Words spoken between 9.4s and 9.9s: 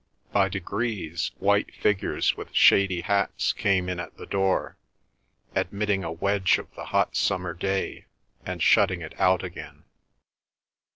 again.